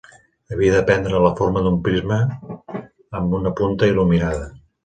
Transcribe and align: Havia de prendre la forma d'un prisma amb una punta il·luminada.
Havia 0.53 0.71
de 0.75 0.79
prendre 0.87 1.19
la 1.25 1.33
forma 1.41 1.63
d'un 1.67 1.77
prisma 1.89 2.19
amb 3.21 3.39
una 3.41 3.55
punta 3.63 3.93
il·luminada. 3.93 4.53